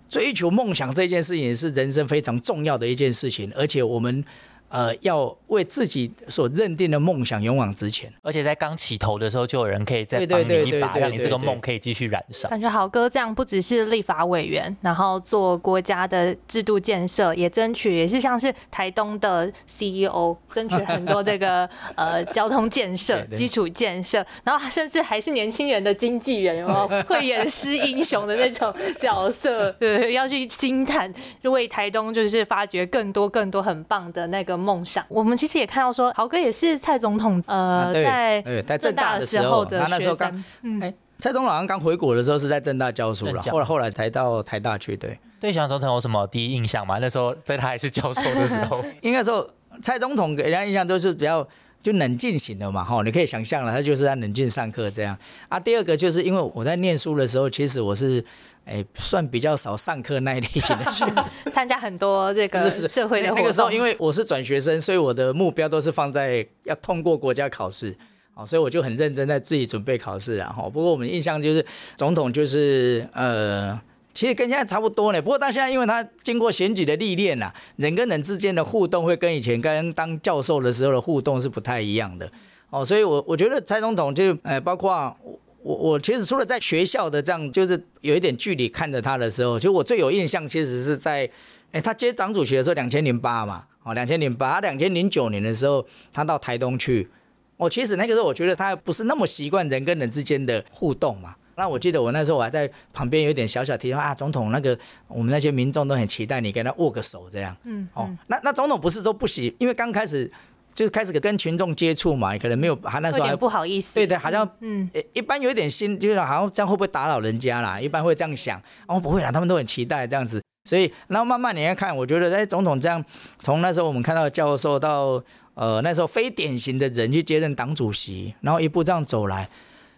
[0.09, 3.53] 追求梦想这件事情是人生非常重要的一件事情。
[3.55, 4.25] 而且我们。
[4.73, 12.49] 呃，要为自己所认定的梦想勇往直前，而且在刚起头的时候，就有人可以再帮你一把，让你这个梦可以继续燃烧。
[12.49, 29.71] 感觉豪哥这样不只是立法委员，然后做国家的制度建设，也争取，也是像是台东的 CEO，争取很多这个 呃交通建设、基础建设，然后甚至还是年轻人的经纪人，有没有会演诗英雄的那种角色？
[29.79, 34.62] 对，要去星探，就为台东就是发掘更多更多很棒的那个。
[34.63, 40.45] 梦想，我们其实也看到说，豪哥也是蔡总统呃，在在正大的时候的学生。
[40.63, 40.81] 嗯，
[41.19, 44.97] 蔡总统好像刚回国的时候是在正大教书了，后来后来才到台大去。
[44.97, 46.99] 对，对，小总统有什么第一印象吗？
[47.01, 49.49] 那时候在他还是教授的时候， 应该说
[49.83, 51.47] 蔡总统给人家印象都是比较。
[51.83, 55.19] 就冷静型的嘛，哈，你可以想象了，他就是在冷静上课这样
[55.49, 55.59] 啊。
[55.59, 58.25] 第二个就是因为我在念书的时候，其实我是，
[58.65, 63.43] 哎，算比较少上课那一类型的学生， 参加很多这个社会的活动。
[63.43, 67.95] 那个时候，因为我是转学生，所以我的目标都是放在要通过国家考试，
[68.35, 70.55] 哦，所以我就很认真在自己准备考试啊。
[70.57, 71.67] 哈，不过我们印象就是
[71.97, 73.81] 总统就是呃。
[74.15, 82.31] 其实跟现在差不多呢，不过他现在因为他经过选举的历练呐，人跟人之间的互动会跟以前跟当教授的时候的互动是不太一样的
[82.71, 85.15] 哦，所以我我觉得蔡总统就呃，包括
[85.63, 91.29] 我我其实除了在学校的这样，就是有一点距离看着他的时候，其实我最有印象其实是在
[91.71, 97.09] 哎他接党主席的时候，两千零八嘛，哦，两千零八、两千零九年的时候，他到台东去。
[97.57, 101.37] 我其实那个时候，我觉得他不是那么习惯人跟人之间的互动嘛。
[101.57, 107.57] 那我记得我那时候我还在旁边有点小小提醒啊，总统那个我们那些民众都很期待你跟他握个手这样。
[107.65, 110.31] 嗯，哦，那那总统不是都不喜，因为刚开始
[110.75, 113.95] 就是开始跟群众接触嘛，可能没有，他那时候还不好意思。
[113.95, 117.81] 对对，好像嗯，一般有一点心，就是好像这样会不会打扰人家啦？
[117.81, 118.61] 一般会这样想。
[118.87, 120.43] 哦，不会啦，他们都很期待这样子。
[120.65, 123.05] 所以，然后慢慢你要看，我觉得在总统这样，
[123.41, 125.23] 从那时候我们看到教授到
[125.55, 129.49] 呃那时候非典型的人去接任党主席，然后一步这样走来，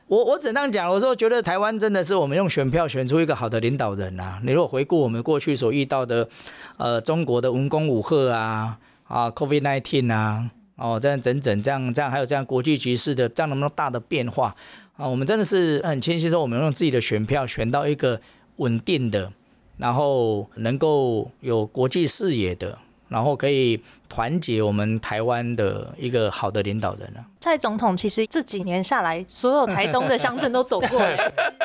[0.07, 0.91] 我我怎样讲？
[0.91, 4.39] 我说觉得台湾真的是我们用选票选出一个好的领导人呐。
[4.45, 6.29] 你如果回顾我们过去所遇到的，
[6.77, 14.55] 呃，中国的文攻武赫啊，啊，COVID nineteen 啊，哦，这样整整这样这样，还有这样国际局势的这样那么大的变化
[14.97, 18.21] 啊，我们真的是很清晰说，我们用自己的选票选到一个
[18.57, 19.33] 稳定的。
[19.77, 27.25] 然后能够有国际视野的，然后可以团结我们台湾的一个好的领导人呢。
[27.41, 31.01] 蔡总统其实这几年下来，所有台东的乡镇都走过。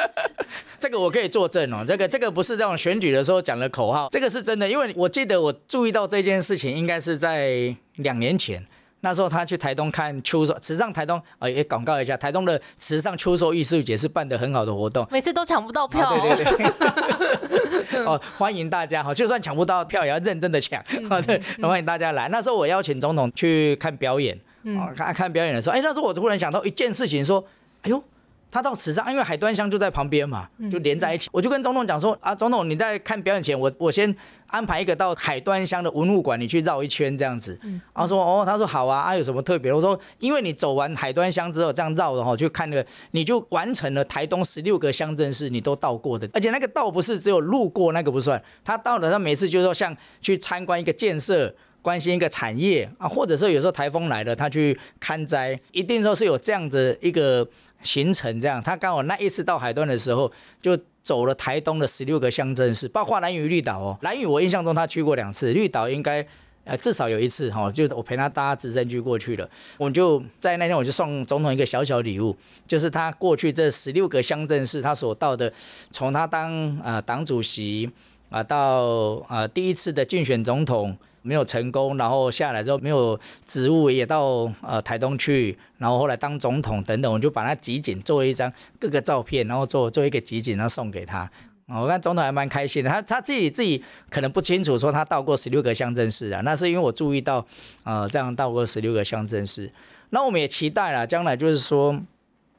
[0.79, 8.65] 这个我可以作证哦，这个这个不是这种选举的时候讲的口号，这个是真的，因为我记得我注意到这件事情，应该是在两年前。
[9.01, 16.17] 那时候他去台东看秋收，慈上台东啊也广告一下，台东的慈上秋收艺术节是办的很好的活动，每次都抢不到票。
[16.17, 18.03] 对对对。
[18.05, 20.83] 哦，欢迎大家哈，就算抢不到票也要认真的抢。
[21.25, 22.29] 对，欢迎大家来。
[22.29, 24.37] 那时候我邀请总统去看表演，
[24.77, 27.43] 啊，看看表演的时候，哎，那时候我突然想到一件事情，说，
[27.81, 28.03] 哎呦。
[28.51, 31.29] 他到池上，因为海端乡就在旁边嘛，就连在一起。
[31.31, 34.13] 我就跟总统讲说啊，总统你在看表演前，我我先
[34.47, 37.59] 安排一个到海端乡的文物馆，你去绕一圈这样子。
[37.61, 39.71] 然后说哦，他说好啊，啊有什么特别？
[39.71, 46.27] 我说因为你走完海端乡之后，这样绕的话，去看那个，你就完成了台东十六个乡镇市，你都到过的。
[46.33, 57.47] 而且那个到不是只有路过那个不算，他到了，他每次就是说像去参观一个建设，关心一个产业啊，或者说有时候台风来了，他去看灾，一定说是有这样的一个。
[57.81, 63.97] 行程这样，他刚好那一次到海端的时候，就走了台东的十六个乡镇市，包括蓝屿绿岛哦。
[64.01, 66.25] 蓝屿我印象中他去过两次，绿岛应该
[66.65, 69.49] 呃至少有一次哈，就我陪他搭直升机过去了。
[69.77, 72.35] 我就在那天我就送总统一个小小礼物，
[72.67, 75.51] 就是他过去这十六个乡镇市他所到的，
[75.89, 77.89] 从他当呃党主席
[78.29, 78.83] 啊到
[79.29, 80.97] 呃第一次的竞选总统。
[81.21, 91.29] 没有成功，然后下来之后没有职务，也到呃台东去，然后后来当总统等等，我就把他集锦做了一张各个照片，然后做做一个集锦，然后送给他。
[91.67, 97.45] 我看总统还蛮开心的，他他自己自己可能不清楚说他到过十六个乡镇市啊，那是因为我注意到
[97.83, 99.71] 呃这样到过十六个乡镇市，
[100.09, 101.99] 那我们也期待了将来就是说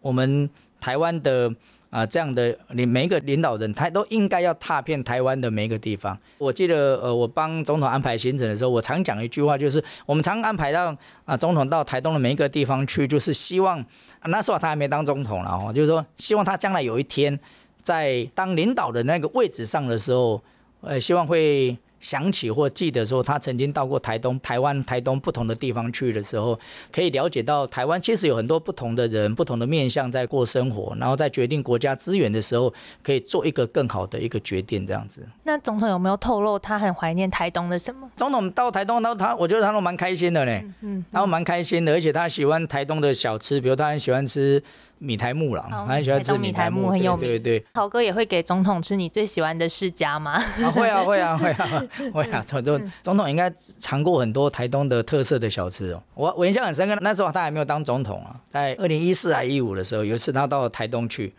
[0.01, 0.49] 我们
[0.81, 1.55] 台湾的。
[1.91, 6.17] 啊，这样的你每一个领导人，他都应该要踏遍台湾的每一个地方。
[6.39, 13.85] 我记得，呃，我帮总统安排行程的时候，我常讲一句话，就是我们常安排到啊，总统到台东的每一个地方去，就是希望
[14.25, 17.39] 那时候他还没当总统了哦，就是说希望他将来有一天
[17.83, 20.43] 在当领导的那个位置上的时候，
[20.81, 21.77] 呃，希望会。
[22.01, 26.59] 想起或记得说，他曾经到过台东、台湾、台东不同的地方去的时候，
[26.91, 35.27] 可以了解到台湾其实有很多不同的人、不同的面向在过生活，然后在决定国家资源的时候，可以做一个更好的一个决定，这样子。
[35.45, 38.11] 那总统有没有透露他很怀念台东的什么？
[38.17, 44.63] 总统到台东，然后他我觉得他都蛮开心的嘞，嗯，然后蛮开心的，而且他喜欢台东的小吃，比如他很喜欢吃。
[45.03, 47.27] 米台木啦，很喜欢吃米台木，很有名。
[47.27, 50.33] 对对，豪哥也会给总统吃你最喜欢的世家吗？
[50.33, 52.45] 啊，会啊，会啊，会啊，会啊。
[52.47, 56.03] 总统总统应该尝过很多台东的特色的小吃哦。
[56.15, 61.33] 我我印象很深刻，那时候他还没有当总统啊，在二零一四还一五的时候，有一次他到台东去，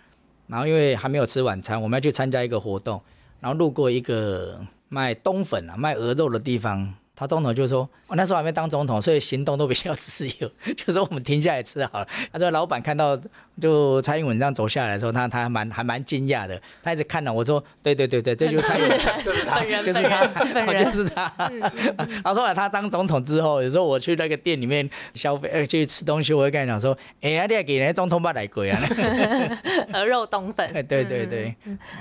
[0.47, 2.99] 然后因为还没有吃晚餐，我们要去参加一个活动，
[3.39, 6.91] 然后路过一个卖冬粉啊、卖鹅肉的地方。
[7.13, 10.51] 他总统就说：“我那时候还没当总统，所以行动都比较自由。
[10.75, 13.15] 就说我们停下来吃好了。”他说：“老板看到
[13.61, 16.59] 就蔡英文这样走下来的时候，他他还蛮还蛮惊讶的。
[16.83, 20.25] 他一直看到我说：‘对对对对，这就是蔡英文， 就是他， 就是他，
[20.83, 21.31] 就是他。’
[22.25, 28.79] 他说：‘他当总统之后，有时候我去那个店里面消费，呃，去吃东西，我会跟他讲说：‘哎呀，你给人家总统把来鬼啊。’
[29.93, 30.73] 鹅肉冬粉。
[30.87, 31.55] 对对对。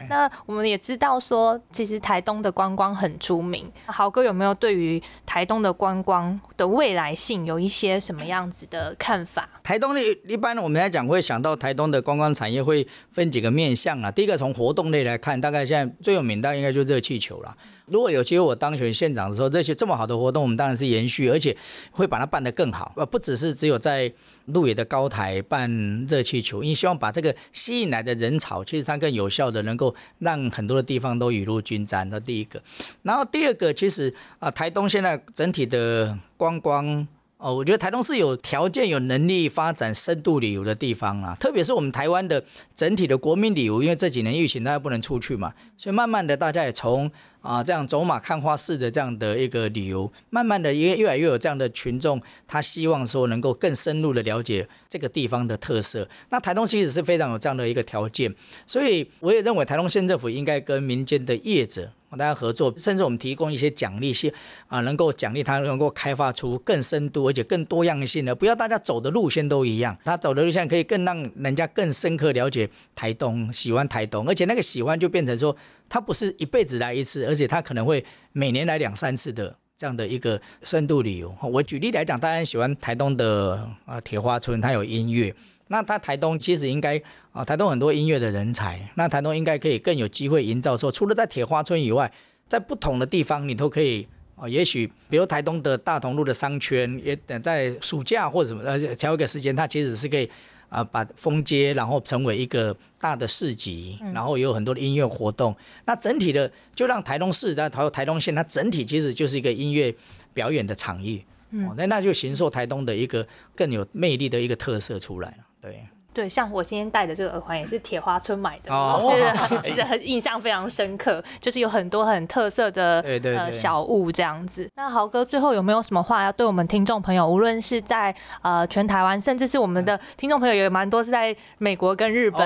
[0.08, 3.70] 那我们也知道说，其实台东的观光很出名。
[3.86, 5.00] 豪哥有没有对于？
[5.26, 9.48] 台东的观光的未来性有一些什么样子的看法？
[9.62, 14.10] 台东的一般我们来讲会想到台东的观光产业会分几个面向啊。
[14.10, 17.56] 第一个从活动类来看，大概现在最有名的应该就热气球了。
[17.86, 21.56] 如果有机会我当选县长的时候，这些这么好的活动，我们当然是延续，而且
[21.90, 22.92] 会把它办得更好。
[22.96, 24.12] 呃，不只是只有在
[24.46, 32.08] 鹿野的高台办热气球，因为希望把这个吸引来的人潮，其实它更有效的能够让很多的地方都雨露均沾。
[32.10, 32.62] 那第一个，
[33.02, 37.06] 然后第二个，其实啊，台东现在整体的观光。
[37.42, 42.44] 哦，我觉得台东是有条件、有能力发展深度旅游的地方啊，特别是我们台湾的
[42.76, 47.10] 整体的国民旅游，因为这几年疫情大家不能出去嘛，所以慢慢的大家也从
[47.40, 56.06] 啊这样走马看花式的这样的一个旅游，慢慢的也越来越有这样的群众，他希望说能够更深入的了解这个地方的特色。
[56.28, 58.30] 那台东其实是非常有这样的一个条件，
[58.66, 61.90] 所以我也认为台东县政府应该跟民间的业者。
[62.16, 64.32] 大家合作，甚至我们提供一些奖励，是
[64.66, 75.56] 啊，能够奖励他能够开发出更深度而且更多样性的，不要大家走的路线都一样，他走的路线可以更让人家更深刻了解台东，喜欢台东，而且那个喜欢就变成说，
[75.88, 81.34] 他不是一辈子来一次，而且他可能会每年来两三次的这样的一个深度旅游。
[81.40, 85.34] 我举例来讲，大家喜欢台东的啊铁花村，它有音乐。
[85.72, 87.00] 那他台东其实应该
[87.30, 92.12] 啊，台东很多音乐的人才，那台东应该可以更有机会营造说，除了在铁花村以外，
[92.48, 94.04] 在不同的地方你都可以
[94.34, 100.28] 啊，也许比如台东的大同路的商圈，也等在暑假或者什么呃，挑一个时间，它其实是可以
[100.68, 105.54] 啊，把封街然后成为一个大的市集，然后有很多的音乐活动，
[105.84, 109.94] 那整体的就让台东市的台台东县，它整体其实就是一个音乐
[110.34, 115.44] 表演的场域，嗯，那那就形塑台东的一个更有魅力的一个特色出来了。
[115.60, 124.68] 对对，像我今天戴的这个耳环也是铁花村买的，我觉得很记得很印象非常深刻，就是有很多很特色的呃小物这样子。
[124.74, 132.40] 那豪哥最后有没有什么话要对我们听众朋友，无论是在呃全台湾，甚至是我们的听众朋友也蛮多是在美国跟日本，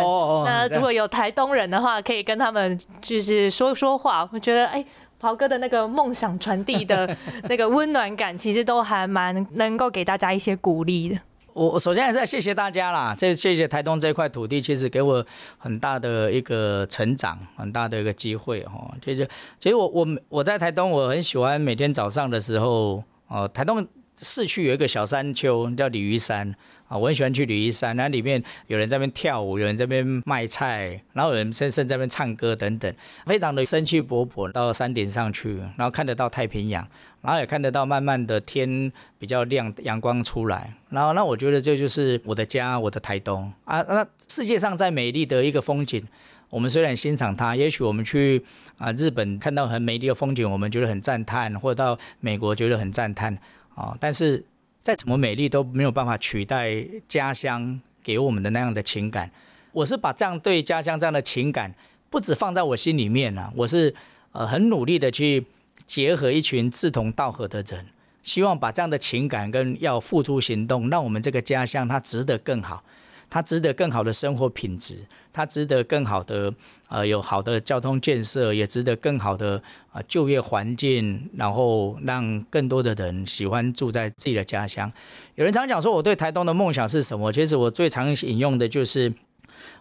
[0.45, 4.29] 那如果有台东人的话，可以跟他们就是说说话。
[4.31, 4.85] 我觉得哎，
[5.19, 7.17] 豪哥的那个梦想传递的
[7.49, 11.19] 那个温暖感，其实都还蛮能够给大家一些鼓励的。
[11.55, 15.25] 我首先还是要谢谢大家啦，这谢谢台东这块土地，其实给我
[15.57, 18.93] 很大的一个成长，很大的一个机会哦。
[19.05, 19.29] 其实，
[19.61, 23.87] 其实我我我在台东，我很喜欢每天早上的时候，哦，台东
[24.19, 26.53] 市区有一个小山丘叫鲤鱼山
[26.99, 32.93] 我很喜欢去鲤鱼山，那里面有人在那边跳舞，有人在那边卖菜，然后有人甚至在那边唱歌等等，
[33.27, 34.51] 非常的生气勃勃。
[34.53, 36.87] 到山顶上去，然后看得到太平洋。
[37.23, 40.75] 然后也看得到慢慢的天比较亮，阳光出来。
[40.91, 43.81] 然后那我觉得这就是我的家，我的台东啊。
[43.89, 46.07] 那世界上再美丽的一个风景，
[46.51, 48.45] 我们虽然欣赏它，也许我们去
[48.77, 53.35] 啊日本看到很美丽的风景，我们觉得很赞叹，或者到美国觉得很赞叹
[53.75, 53.97] 啊。
[53.99, 54.45] 但是
[54.85, 59.31] 再怎么美丽都没有办法取代家乡给我们的那样的情感。
[59.73, 61.75] 我是把这样对家乡这样的情感，
[62.11, 63.95] 不止放在我心里面啊，我是
[64.33, 65.47] 呃很努力的去。
[65.87, 67.87] 结合一群志同道合的人，
[68.23, 72.83] 希望把这样的情感跟要付诸行动，让我们这个家乡它值得更好，
[73.29, 75.05] 它值得更好的生活品质，
[75.35, 76.55] 它值得更好的
[76.89, 79.63] 呃有好的交通建设，也值得更好的
[79.93, 84.91] 啊就业环境，然后让更多的人喜欢住在自己的家乡。
[85.35, 87.31] 有人常讲说我对台东的梦想是什么？
[87.31, 89.13] 其实我最常引用的就是，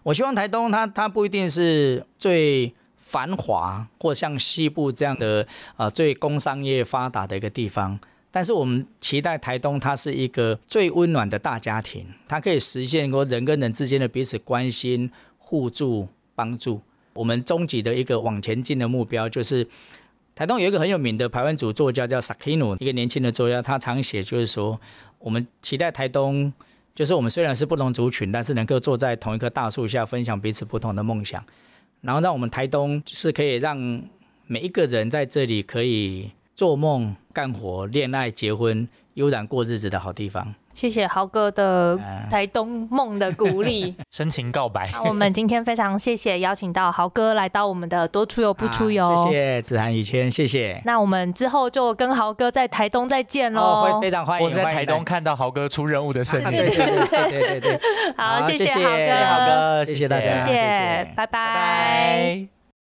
[0.02, 2.74] 我希望台东它它不一定是最。
[3.06, 5.46] 繁华或像西部这样的
[5.76, 7.96] 啊最工商业发达的一个地方，
[8.32, 15.08] 但是我们期待台东它是一个最温暖的大家庭，它可以实现说人跟人之间的彼此关心、
[15.54, 16.80] 互助、帮助。
[17.12, 19.64] 我们终极的一个往前进的目标就是，
[20.34, 24.80] 台东有一个很有名的台湾族作家叫 Sakino，一个年轻的作家，他常写就是说，
[25.20, 26.52] 我们期待台东
[26.92, 31.40] 就是我们虽然是不同族群，但是能够坐在同一棵大树下，分享彼此不同的梦想。
[32.00, 34.02] 然后让我们台东是可以让
[34.48, 40.52] 每一个人在这里可以做梦、干活、恋爱、结婚、悠然过日子的好地方。
[40.74, 41.98] 谢谢豪哥的
[42.30, 44.90] 台东梦的鼓励， 深情告白。
[44.92, 49.16] 那我们今天非常谢谢邀请到豪哥来到我们的多出游不出游。
[49.24, 50.82] 谢谢子涵以谦，谢谢。
[50.84, 54.44] 那我们之后就跟豪哥在台东再见喽，会非常欢迎。
[54.44, 56.50] 我在台东看到豪哥出任务的身影。
[56.50, 57.80] 对对对对对。
[58.16, 62.63] 好，谢谢豪哥，豪哥，谢谢大家，谢谢，拜拜。